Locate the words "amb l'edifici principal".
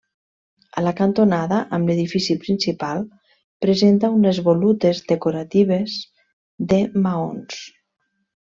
1.77-3.03